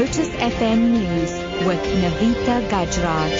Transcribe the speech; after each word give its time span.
Lotus 0.00 0.28
FM 0.30 0.92
News 0.92 1.30
with 1.66 1.82
Navita 2.02 2.66
Gajraj. 2.70 3.36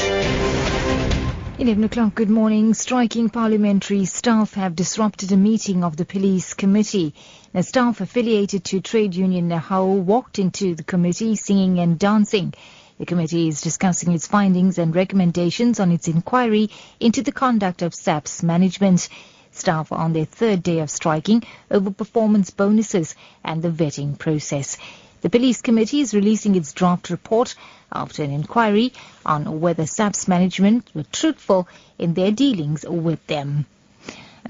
11 1.58 1.84
o'clock, 1.84 2.14
good 2.14 2.28
morning. 2.28 2.74
Striking 2.74 3.30
parliamentary 3.30 4.04
staff 4.04 4.52
have 4.52 4.76
disrupted 4.76 5.32
a 5.32 5.38
meeting 5.38 5.82
of 5.82 5.96
the 5.96 6.04
police 6.04 6.52
committee. 6.52 7.14
The 7.54 7.62
staff 7.62 8.02
affiliated 8.02 8.64
to 8.64 8.82
trade 8.82 9.14
union 9.14 9.48
Nehawu 9.48 10.02
walked 10.02 10.38
into 10.38 10.74
the 10.74 10.82
committee 10.82 11.34
singing 11.34 11.78
and 11.78 11.98
dancing. 11.98 12.52
The 12.98 13.06
committee 13.06 13.48
is 13.48 13.62
discussing 13.62 14.12
its 14.12 14.26
findings 14.26 14.76
and 14.76 14.94
recommendations 14.94 15.80
on 15.80 15.90
its 15.90 16.08
inquiry 16.08 16.68
into 17.00 17.22
the 17.22 17.32
conduct 17.32 17.80
of 17.80 17.94
SAPS 17.94 18.42
management. 18.42 19.08
Staff 19.50 19.92
on 19.92 20.12
their 20.12 20.26
third 20.26 20.62
day 20.62 20.80
of 20.80 20.90
striking 20.90 21.42
over 21.70 21.90
performance 21.90 22.50
bonuses 22.50 23.14
and 23.42 23.62
the 23.62 23.70
vetting 23.70 24.18
process. 24.18 24.76
The 25.22 25.30
police 25.30 25.60
committee 25.60 26.00
is 26.00 26.14
releasing 26.14 26.54
its 26.54 26.72
draft 26.72 27.10
report 27.10 27.54
after 27.92 28.22
an 28.22 28.30
inquiry 28.30 28.92
on 29.26 29.60
whether 29.60 29.86
SAPS 29.86 30.26
management 30.28 30.88
were 30.94 31.02
truthful 31.02 31.68
in 31.98 32.14
their 32.14 32.30
dealings 32.30 32.84
with 32.88 33.26
them. 33.26 33.66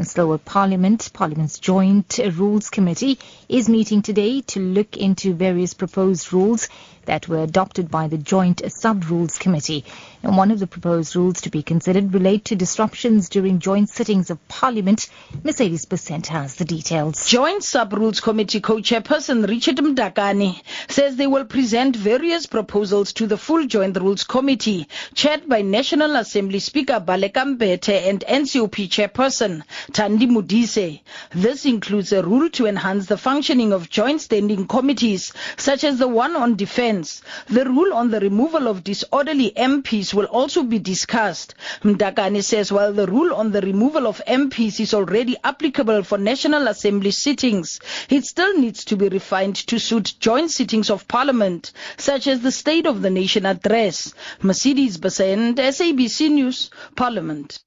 And 0.01 0.09
so 0.09 0.39
Parliament, 0.39 1.11
Parliament's 1.13 1.59
Joint 1.59 2.19
Rules 2.33 2.71
Committee 2.71 3.19
is 3.51 3.69
meeting 3.69 4.01
today 4.01 4.41
to 4.41 4.59
look 4.59 4.97
into 4.97 5.35
various 5.35 5.75
proposed 5.75 6.33
rules 6.33 6.69
that 7.05 7.29
were 7.29 7.43
adopted 7.43 7.91
by 7.91 8.09
the 8.09 8.19
Joint 8.19 8.63
Sub-Rules 8.67 9.39
Committee. 9.39 9.85
And 10.23 10.37
one 10.37 10.51
of 10.51 10.59
the 10.59 10.67
proposed 10.67 11.17
rules 11.17 11.41
to 11.43 11.51
be 11.51 11.63
considered 11.63 12.15
relate 12.15 12.45
to 12.47 12.57
disruptions 12.57 13.29
during 13.29 13.59
joint 13.59 13.89
sittings 13.89 14.31
of 14.31 14.49
Parliament. 14.49 15.09
Mercedes 15.43 15.87
Besant 15.87 16.27
has 16.29 16.55
the 16.55 16.65
details. 16.65 17.27
Joint 17.27 17.65
Sub-Rules 17.65 18.21
Committee 18.21 18.61
co-chairperson 18.61 19.49
Richard 19.49 19.77
Mdakane 19.77 20.61
says 20.89 21.17
they 21.17 21.27
will 21.27 21.47
present 21.47 21.97
various 21.97 22.47
proposals 22.47 23.15
to 23.15 23.27
the 23.27 23.39
full 23.39 23.67
Joint 23.67 23.97
Rules 23.97 24.25
Committee, 24.25 24.87
chaired 25.15 25.49
by 25.49 25.63
National 25.63 26.17
Assembly 26.17 26.59
Speaker 26.59 27.01
Baleka 27.01 27.57
Mbete 27.57 28.09
and 28.09 28.21
NCOP 28.21 28.89
chairperson 28.89 29.63
Thandi 29.91 30.29
Modise. 30.29 31.01
This 31.33 31.65
includes 31.65 32.13
a 32.13 32.23
rule 32.23 32.49
to 32.51 32.67
enhance 32.67 33.07
the 33.07 33.17
functioning 33.17 33.73
of 33.73 33.91
joint 33.91 34.21
standing 34.21 34.67
committees, 34.67 35.33
such 35.57 35.85
as 35.85 35.99
the 35.99 36.09
one 36.09 36.37
on 36.37 36.57
defense. 36.57 37.23
The 37.47 37.65
rule 37.65 37.93
on 37.93 38.11
the 38.11 38.21
removal 38.21 38.69
of 38.69 38.85
disorderly 38.85 39.53
MPs 39.57 40.15
will 40.15 40.27
also 40.27 40.63
be 40.63 40.79
discussed. 40.79 41.55
Mdakane 41.83 42.43
says 42.43 42.71
while 42.73 42.93
the 42.93 43.07
rule 43.07 43.35
on 43.35 43.53
the 43.53 43.61
removal 43.61 44.07
of 44.07 44.23
MPs 44.27 44.81
is 44.81 44.95
already 44.95 45.37
applicable 45.45 46.03
for 46.03 46.19
National 46.19 46.69
Assembly 46.69 47.11
sittings, 47.11 47.81
it 48.09 48.25
still 48.25 48.57
needs 48.59 48.85
to 48.85 48.97
be 48.97 49.09
refined 49.09 49.57
to 49.57 49.79
suit 49.79 50.15
joint 50.21 50.51
sittings 50.51 50.91
of 50.91 51.09
Parliament, 51.09 51.73
such 51.97 52.27
as 52.27 52.41
the 52.41 52.53
State 52.53 52.87
of 52.87 53.03
the 53.03 53.11
Nation 53.11 53.47
address. 53.47 54.15
Mercedes 54.43 54.99
Besant, 54.99 55.59
SABC 55.59 56.31
News, 56.31 56.71
Parliament. 56.97 57.59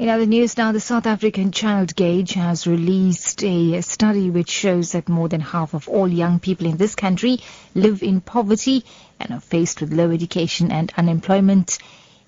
In 0.00 0.08
other 0.08 0.24
news 0.24 0.56
now, 0.56 0.72
the 0.72 0.80
South 0.80 1.04
African 1.04 1.52
Child 1.52 1.94
Gauge 1.94 2.32
has 2.32 2.66
released 2.66 3.44
a 3.44 3.82
study 3.82 4.30
which 4.30 4.48
shows 4.48 4.92
that 4.92 5.10
more 5.10 5.28
than 5.28 5.42
half 5.42 5.74
of 5.74 5.90
all 5.90 6.08
young 6.08 6.38
people 6.38 6.66
in 6.66 6.78
this 6.78 6.94
country 6.94 7.40
live 7.74 8.02
in 8.02 8.22
poverty 8.22 8.82
and 9.18 9.30
are 9.30 9.40
faced 9.40 9.82
with 9.82 9.92
low 9.92 10.10
education 10.10 10.72
and 10.72 10.90
unemployment. 10.96 11.76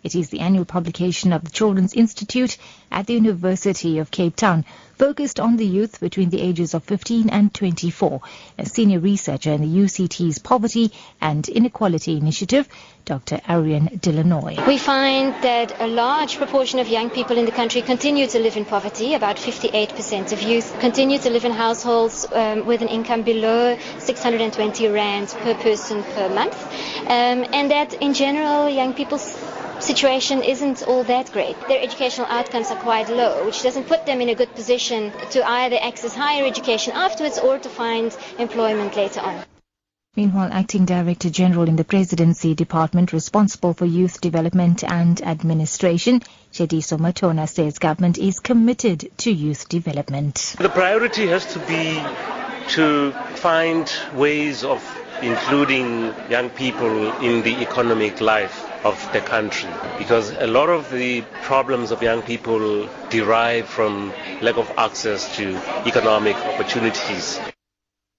It 0.03 0.17
is 0.17 0.31
the 0.31 0.41
annual 0.41 0.64
publication 0.64 1.33
of 1.33 1.45
the 1.45 1.50
Children's 1.50 1.95
Institute 1.95 2.56
at 2.91 3.06
the 3.06 3.14
University 3.14 3.98
of 3.98 4.11
Cape 4.11 4.34
Town, 4.34 4.64
focused 4.98 5.39
on 5.39 5.56
the 5.56 5.67
youth 5.67 6.00
between 6.00 6.31
the 6.31 6.41
ages 6.41 6.75
of 6.75 6.83
15 6.84 7.31
and 7.31 7.55
24. 7.55 8.20
A 8.59 8.67
senior 8.67 8.98
researcher 8.98 9.53
in 9.53 9.61
the 9.61 9.81
UCT's 9.84 10.41
Poverty 10.41 10.91
and 11.20 11.48
Inequality 11.48 12.17
Initiative, 12.17 12.69
Dr. 13.05 13.41
Ariane 13.48 13.98
De 14.00 14.12
Lannoy. 14.12 14.67
We 14.67 14.78
find 14.78 15.34
that 15.42 15.81
a 15.81 15.86
large 15.86 16.37
proportion 16.37 16.81
of 16.81 16.88
young 16.88 17.10
people 17.10 17.38
in 17.38 17.44
the 17.44 17.53
country 17.53 17.82
continue 17.82 18.27
to 18.27 18.38
live 18.41 18.56
in 18.56 18.65
poverty. 18.65 19.15
About 19.15 19.37
58% 19.37 20.32
of 20.32 20.43
youth 20.43 20.78
continue 20.81 21.19
to 21.19 21.31
live 21.31 21.44
in 21.44 21.53
households 21.53 22.27
um, 22.32 22.66
with 22.66 22.82
an 22.82 22.88
income 22.88 23.22
below 23.22 23.78
620 23.98 24.88
rand 24.88 25.28
per 25.28 25.54
person 25.54 26.03
per 26.03 26.28
month. 26.28 26.56
Um, 27.03 27.47
and 27.53 27.71
that 27.71 27.94
in 27.94 28.15
general, 28.15 28.69
young 28.69 28.94
people's 28.94 29.37
situation 29.82 30.43
isn't 30.43 30.82
all 30.84 31.03
that 31.04 31.32
great. 31.32 31.56
Their 31.69 31.82
educational 31.82 32.26
outcomes 32.28 32.70
are 32.70 32.81
quite 32.81 33.09
low, 33.09 33.44
which 33.47 33.62
doesn't 33.62 33.88
put 33.88 34.06
them 34.06 34.20
in 34.20 34.28
a 34.28 34.34
good 34.34 34.54
position 34.54 35.12
to 35.31 35.47
either 35.47 35.76
access 35.81 36.15
higher 36.15 36.47
education 36.47 36.93
afterwards 36.94 37.38
or 37.38 37.59
to 37.59 37.69
find 37.69 38.16
employment 38.38 38.97
later 38.97 39.21
on. 39.21 39.44
Meanwhile, 40.15 40.50
Acting 40.53 40.84
Director 40.84 41.31
General 41.31 41.69
in 41.69 41.76
the 41.76 41.84
Presidency 41.84 42.54
Department 42.54 43.15
responsible 43.15 43.72
for 43.72 43.87
youth 43.87 44.21
development 44.21 44.84
and 44.84 45.21
administration, 45.22 46.21
Tshediso 46.53 46.98
Matona 46.98 47.48
says 47.48 47.78
government 47.78 48.19
is 48.19 48.38
committed 48.38 49.10
to 49.19 49.32
youth 49.32 49.71
development. 49.71 50.54
The 50.59 50.69
priority 50.69 51.28
has 51.28 51.50
to 51.54 51.59
be 51.60 51.98
to 52.75 53.12
find 53.37 53.91
ways 54.15 54.65
of 54.65 54.82
including 55.22 56.12
young 56.28 56.50
people 56.50 57.12
in 57.22 57.42
the 57.42 57.62
economic 57.62 58.21
life 58.21 58.72
of 58.84 59.12
the 59.12 59.20
country 59.20 59.70
because 59.98 60.31
a 60.31 60.47
lot 60.47 60.69
of 60.69 60.91
the 60.91 61.22
problems 61.43 61.91
of 61.91 62.03
young 62.03 62.22
people 62.22 62.88
derive 63.10 63.66
from 63.66 64.12
lack 64.41 64.56
of 64.56 64.70
access 64.76 65.37
to 65.37 65.56
economic 65.87 66.37
opportunities. 66.37 67.41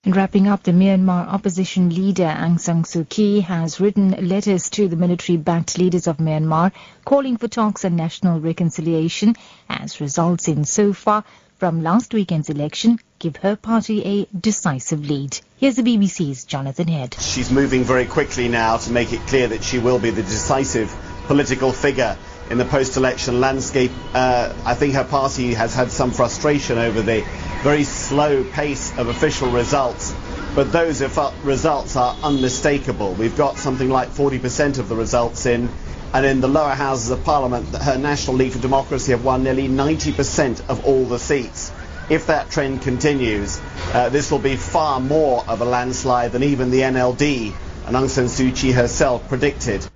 And 0.05 0.15
wrapping 0.15 0.49
up, 0.49 0.63
the 0.63 0.73
Myanmar 0.73 1.27
opposition 1.27 1.89
leader 1.89 2.25
Aung 2.25 2.59
San 2.59 2.83
Suu 2.83 3.07
Kyi 3.07 3.39
has 3.39 3.79
written 3.79 4.11
letters 4.27 4.69
to 4.71 4.89
the 4.89 4.97
military-backed 4.97 5.77
leaders 5.77 6.07
of 6.07 6.17
Myanmar 6.17 6.73
calling 7.05 7.37
for 7.37 7.47
talks 7.47 7.85
and 7.85 7.95
national 7.95 8.41
reconciliation 8.41 9.37
as 9.69 10.01
results 10.01 10.49
in 10.49 10.65
so 10.65 10.91
far 10.91 11.23
from 11.63 11.81
last 11.81 12.13
weekend's 12.13 12.49
election 12.49 12.99
give 13.19 13.37
her 13.37 13.55
party 13.55 14.03
a 14.03 14.37
decisive 14.37 15.09
lead. 15.09 15.39
Here's 15.55 15.77
the 15.77 15.81
BBC's 15.81 16.43
Jonathan 16.43 16.89
Head. 16.89 17.15
She's 17.21 17.51
moving 17.51 17.85
very 17.85 18.05
quickly 18.05 18.49
now 18.49 18.75
to 18.75 18.91
make 18.91 19.13
it 19.13 19.21
clear 19.27 19.47
that 19.47 19.63
she 19.63 19.79
will 19.79 19.97
be 19.97 20.09
the 20.09 20.23
decisive 20.23 20.93
political 21.27 21.71
figure 21.71 22.17
in 22.49 22.57
the 22.57 22.65
post-election 22.65 23.39
landscape. 23.39 23.91
Uh, 24.13 24.53
I 24.65 24.73
think 24.73 24.95
her 24.95 25.05
party 25.05 25.53
has 25.53 25.73
had 25.73 25.89
some 25.89 26.11
frustration 26.11 26.77
over 26.77 27.01
the 27.01 27.25
very 27.61 27.85
slow 27.85 28.43
pace 28.43 28.91
of 28.97 29.07
official 29.07 29.49
results, 29.49 30.13
but 30.55 30.73
those 30.73 31.01
results 31.45 31.95
are 31.95 32.13
unmistakable. 32.23 33.13
We've 33.13 33.37
got 33.37 33.55
something 33.55 33.89
like 33.89 34.09
40% 34.09 34.79
of 34.79 34.89
the 34.89 34.97
results 34.97 35.45
in, 35.45 35.69
and 36.13 36.25
in 36.25 36.41
the 36.41 36.47
lower 36.47 36.75
houses 36.75 37.09
of 37.09 37.23
parliament, 37.23 37.67
her 37.75 37.97
National 37.97 38.35
League 38.35 38.51
for 38.51 38.59
Democracy 38.59 39.11
have 39.11 39.25
won 39.25 39.43
nearly 39.43 39.67
90% 39.67 40.69
of 40.69 40.85
all 40.85 41.05
the 41.05 41.17
seats. 41.17 41.71
If 42.09 42.27
that 42.27 42.51
trend 42.51 42.83
continues, 42.83 43.59
uh, 43.93 44.09
this 44.09 44.29
will 44.29 44.39
be 44.39 44.55
far 44.55 44.99
more 44.99 45.43
of 45.47 45.61
a 45.61 45.65
landslide 45.65 46.31
than 46.31 46.43
even 46.43 46.69
the 46.69 46.81
NLD 46.81 47.53
and 47.87 47.95
Aung 47.95 48.09
San 48.09 48.25
Suu 48.25 48.55
Kyi 48.55 48.71
herself 48.71 49.27
predicted. 49.27 49.87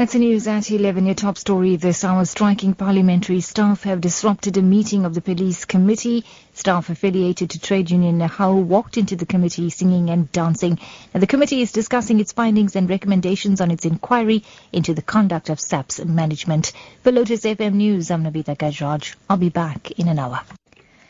That's 0.00 0.14
the 0.14 0.18
news 0.18 0.48
at 0.48 0.70
11. 0.70 1.04
Your 1.04 1.14
top 1.14 1.36
story 1.36 1.76
this 1.76 2.04
hour. 2.04 2.24
Striking 2.24 2.72
parliamentary 2.72 3.42
staff 3.42 3.82
have 3.82 4.00
disrupted 4.00 4.56
a 4.56 4.62
meeting 4.62 5.04
of 5.04 5.12
the 5.12 5.20
police 5.20 5.66
committee. 5.66 6.24
Staff 6.54 6.88
affiliated 6.88 7.50
to 7.50 7.60
trade 7.60 7.90
union 7.90 8.18
Nehawu 8.18 8.64
walked 8.64 8.96
into 8.96 9.14
the 9.14 9.26
committee 9.26 9.68
singing 9.68 10.08
and 10.08 10.32
dancing. 10.32 10.78
Now, 11.12 11.20
the 11.20 11.26
committee 11.26 11.60
is 11.60 11.72
discussing 11.72 12.18
its 12.18 12.32
findings 12.32 12.76
and 12.76 12.88
recommendations 12.88 13.60
on 13.60 13.70
its 13.70 13.84
inquiry 13.84 14.42
into 14.72 14.94
the 14.94 15.02
conduct 15.02 15.50
of 15.50 15.60
SAPS 15.60 16.02
management. 16.02 16.72
For 17.02 17.12
Lotus 17.12 17.42
FM 17.42 17.74
News, 17.74 18.10
I'm 18.10 18.24
Navita 18.24 18.56
Gajraj. 18.56 19.16
I'll 19.28 19.36
be 19.36 19.50
back 19.50 19.90
in 19.90 20.08
an 20.08 20.18
hour. 20.18 20.40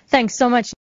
Thanks 0.09 0.35
so 0.35 0.51
much. 0.51 0.67